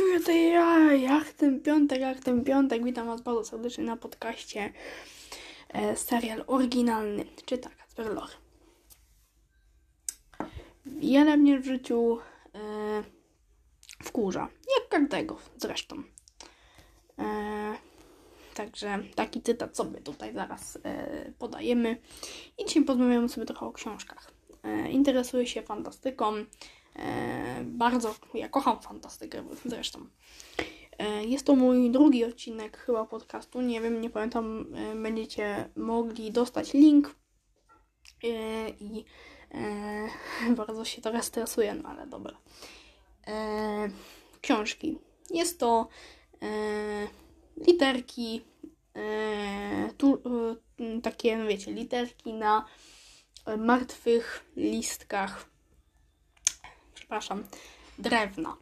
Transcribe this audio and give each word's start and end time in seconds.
czuję 0.00 0.20
to 0.20 0.32
ja, 0.32 0.92
jak 0.92 1.32
ten 1.32 1.60
piątek, 1.60 2.00
jak 2.00 2.20
ten 2.20 2.44
piątek. 2.44 2.84
Witam 2.84 3.06
Was 3.06 3.20
bardzo 3.20 3.44
serdecznie 3.44 3.84
na 3.84 3.96
podcaście 3.96 4.72
e, 5.68 5.96
serial 5.96 6.44
oryginalny, 6.46 7.24
czyta 7.44 7.70
Kacper 7.70 8.14
Lor. 8.14 8.28
Wiele 10.86 11.36
mnie 11.36 11.58
w 11.58 11.64
życiu 11.64 12.18
e, 12.54 12.58
wkurza, 14.02 14.48
jak 14.78 14.88
każdego 14.88 15.38
zresztą. 15.56 16.02
E, 17.18 17.74
także 18.54 18.98
taki 19.14 19.42
cytat 19.42 19.76
sobie 19.76 20.00
tutaj 20.00 20.34
zaraz 20.34 20.78
e, 20.84 21.32
podajemy. 21.38 21.96
I 22.58 22.64
dzisiaj 22.64 22.84
porozmawiamy 22.84 23.28
sobie 23.28 23.46
trochę 23.46 23.66
o 23.66 23.72
książkach. 23.72 24.30
E, 24.62 24.90
interesuję 24.90 25.46
się 25.46 25.62
fantastyką. 25.62 26.34
E, 26.96 27.39
bardzo, 27.64 28.14
ja 28.34 28.48
kocham 28.48 28.80
fantastykę 28.80 29.44
zresztą. 29.64 30.06
E, 31.00 31.24
jest 31.24 31.46
to 31.46 31.56
mój 31.56 31.90
drugi 31.90 32.24
odcinek 32.24 32.76
chyba 32.76 33.04
podcastu. 33.04 33.60
Nie 33.60 33.80
wiem, 33.80 34.00
nie 34.00 34.10
pamiętam. 34.10 34.66
E, 34.74 34.94
będziecie 34.94 35.68
mogli 35.76 36.32
dostać 36.32 36.74
link. 36.74 37.14
E, 38.24 38.70
I 38.70 39.04
bardzo 40.56 40.84
się 40.84 41.02
teraz 41.02 41.24
stresuję, 41.24 41.74
no 41.74 41.88
ale 41.88 42.06
dobra. 42.06 42.36
Książki. 44.40 44.98
Jest 45.30 45.60
to 45.60 45.88
literki, 47.66 48.40
tu, 49.98 50.22
takie, 51.02 51.36
no 51.36 51.46
wiecie, 51.46 51.72
literki 51.72 52.32
na 52.32 52.64
martwych 53.58 54.44
listkach 54.56 55.50
przepraszam, 57.10 57.44
drewna. 57.98 58.56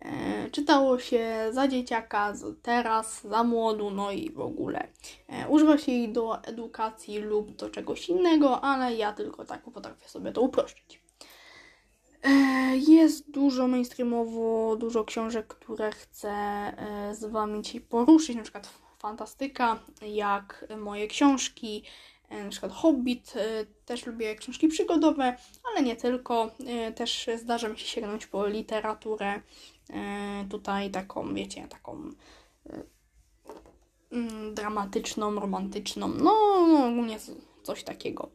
E, 0.00 0.50
czytało 0.50 0.98
się 0.98 1.48
za 1.50 1.68
dzieciaka, 1.68 2.32
teraz, 2.62 3.22
za 3.22 3.44
młodu, 3.44 3.90
no 3.90 4.10
i 4.12 4.30
w 4.30 4.40
ogóle. 4.40 4.88
E, 5.28 5.48
używa 5.48 5.78
się 5.78 5.92
jej 5.92 6.12
do 6.12 6.42
edukacji 6.42 7.18
lub 7.18 7.56
do 7.56 7.70
czegoś 7.70 8.08
innego, 8.08 8.60
ale 8.60 8.94
ja 8.94 9.12
tylko 9.12 9.44
tak 9.44 9.62
potrafię 9.62 10.08
sobie 10.08 10.32
to 10.32 10.40
uprościć. 10.40 11.02
E, 12.22 12.30
jest 12.76 13.30
dużo 13.30 13.68
mainstreamowo, 13.68 14.76
dużo 14.76 15.04
książek, 15.04 15.46
które 15.46 15.92
chcę 15.92 16.32
z 17.12 17.24
Wami 17.24 17.62
dzisiaj 17.62 17.80
poruszyć, 17.80 18.36
na 18.36 18.42
przykład 18.42 18.70
fantastyka, 18.98 19.80
jak 20.02 20.64
moje 20.76 21.06
książki, 21.08 21.84
na 22.44 22.50
przykład 22.50 22.72
Hobbit, 22.72 23.32
e, 23.36 23.66
też 23.84 24.06
lubię 24.06 24.36
książki 24.36 24.68
przygodowe, 24.68 25.36
ale 25.64 25.82
nie 25.82 25.96
tylko. 25.96 26.50
E, 26.66 26.92
też 26.92 27.30
zdarza 27.36 27.68
mi 27.68 27.78
się 27.78 27.86
sięgnąć 27.86 28.26
po 28.26 28.46
literaturę 28.46 29.40
tutaj 30.50 30.90
taką, 30.90 31.34
wiecie, 31.34 31.68
taką 31.68 32.10
mm, 34.12 34.54
dramatyczną, 34.54 35.40
romantyczną, 35.40 36.08
no, 36.08 36.34
no 36.68 36.86
ogólnie 36.86 37.18
coś 37.62 37.84
takiego. 37.84 38.30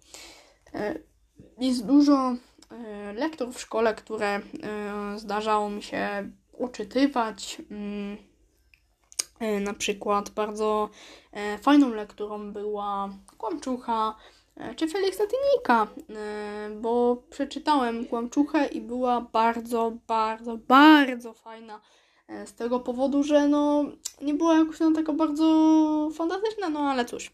Jest 1.60 1.86
dużo 1.86 2.36
lektur 3.16 3.54
w 3.54 3.60
szkole, 3.60 3.96
które 3.96 4.42
zdarzało 5.16 5.70
mi 5.70 5.84
się 5.84 6.32
uczytywać. 6.54 7.62
E, 9.40 9.60
na 9.60 9.74
przykład 9.74 10.30
bardzo 10.30 10.90
e, 11.32 11.58
fajną 11.58 11.90
lekturą 11.90 12.52
była 12.52 13.10
Kłamczucha 13.38 14.16
e, 14.56 14.76
czy 14.76 14.88
Feliksa 14.88 15.24
Tynika, 15.28 15.88
bo 16.82 17.24
przeczytałem 17.30 18.06
Kłamczuchę 18.06 18.68
i 18.68 18.82
była 18.82 19.22
bardzo, 19.22 19.94
bardzo, 20.08 20.58
bardzo 20.58 21.34
fajna 21.34 21.82
z 22.46 22.54
tego 22.54 22.80
powodu, 22.80 23.24
że 23.24 23.48
no 23.48 23.84
nie 24.22 24.34
była 24.34 24.58
jakoś 24.58 24.80
no 24.80 24.92
taka 24.92 25.14
bardzo 25.14 26.10
fantastyczna, 26.14 26.70
no 26.70 26.80
ale 26.80 27.06
cóż 27.06 27.32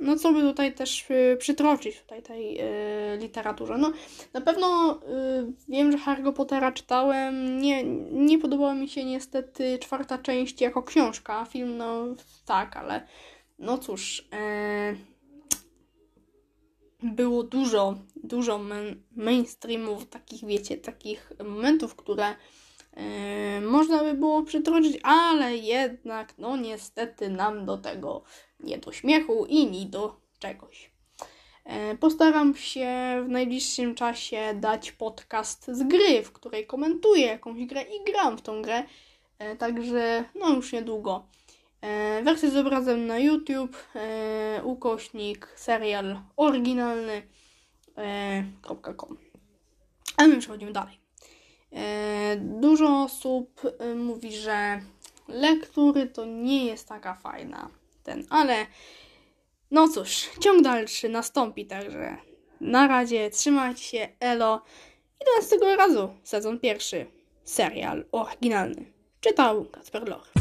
no 0.00 0.16
co 0.16 0.32
by 0.32 0.40
tutaj 0.40 0.74
też 0.74 1.10
y, 1.10 1.36
przytroczyć 1.38 2.00
tutaj 2.00 2.22
tej 2.22 2.60
y, 2.60 3.18
literaturze. 3.18 3.78
No 3.78 3.92
na 4.32 4.40
pewno 4.40 4.94
y, 4.94 5.52
wiem, 5.68 5.92
że 5.92 5.98
Harry 5.98 6.32
Pottera 6.32 6.72
czytałem. 6.72 7.60
Nie, 7.60 7.84
nie 8.12 8.38
podobała 8.38 8.74
mi 8.74 8.88
się 8.88 9.04
niestety 9.04 9.78
czwarta 9.78 10.18
część 10.18 10.60
jako 10.60 10.82
książka. 10.82 11.44
Film 11.44 11.76
no 11.76 12.04
tak, 12.46 12.76
ale 12.76 13.06
no 13.58 13.78
cóż. 13.78 14.28
E, 14.32 14.94
było 17.02 17.42
dużo, 17.42 17.94
dużo 18.16 18.60
mainstreamów, 19.16 20.08
takich 20.08 20.44
wiecie, 20.44 20.76
takich 20.76 21.32
momentów, 21.44 21.96
które 21.96 22.34
e, 22.92 23.60
można 23.60 24.04
by 24.04 24.14
było 24.14 24.42
przytroczyć, 24.42 24.98
ale 25.02 25.56
jednak, 25.56 26.38
no 26.38 26.56
niestety 26.56 27.28
nam 27.28 27.66
do 27.66 27.78
tego 27.78 28.22
nie 28.60 28.78
do 28.78 28.92
śmiechu 28.92 29.46
i 29.48 29.66
nie 29.66 29.86
do 29.86 30.16
czegoś. 30.38 30.90
E, 31.68 31.96
postaram 31.96 32.54
się 32.54 32.88
w 33.24 33.28
najbliższym 33.28 33.94
czasie 33.94 34.54
dać 34.54 34.92
podcast 34.92 35.70
z 35.72 35.82
gry, 35.82 36.22
w 36.22 36.32
której 36.32 36.66
komentuję 36.66 37.26
jakąś 37.26 37.66
grę 37.66 37.82
i 37.82 38.12
gram 38.12 38.38
w 38.38 38.42
tą 38.42 38.62
grę. 38.62 38.84
E, 39.38 39.56
także 39.56 40.24
no 40.34 40.54
już 40.54 40.72
niedługo. 40.72 41.26
E, 41.80 42.22
wersja 42.22 42.50
z 42.50 42.56
obrazem 42.56 43.06
na 43.06 43.18
YouTube, 43.18 43.88
ukośnik, 44.62 45.48
serial 45.56 46.20
oryginalny.com. 46.36 49.16
A 50.16 50.26
my 50.26 50.38
przechodzimy 50.38 50.72
dalej. 50.72 50.98
Dużo 52.38 53.02
osób 53.02 53.60
mówi, 53.96 54.32
że 54.32 54.80
lektury 55.28 56.06
to 56.06 56.24
nie 56.24 56.64
jest 56.64 56.88
taka 56.88 57.14
fajna 57.14 57.68
ten, 58.08 58.26
ale 58.30 58.66
no 59.70 59.88
cóż, 59.88 60.28
ciąg 60.40 60.62
dalszy 60.62 61.08
nastąpi, 61.08 61.66
także 61.66 62.16
na 62.60 62.86
razie 62.86 63.30
trzymajcie 63.30 63.82
się, 63.82 64.08
elo 64.20 64.62
i 65.20 65.24
do 65.24 65.40
następnego 65.40 65.76
razu, 65.76 66.14
sezon 66.22 66.60
pierwszy, 66.60 67.06
serial 67.44 68.04
oryginalny. 68.12 68.92
Czytał 69.20 69.64
Kacper 69.64 70.08
Loch. 70.08 70.32